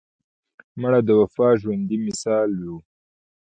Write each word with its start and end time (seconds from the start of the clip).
مړه 0.81 0.99
د 1.07 1.09
وفا 1.21 1.49
ژوندي 1.61 1.97
مثال 2.07 2.49
وه 2.65 2.77